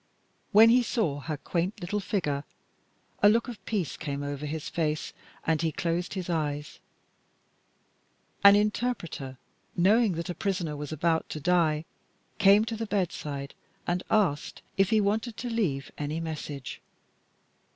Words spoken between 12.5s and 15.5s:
to the bedside and asked if he wanted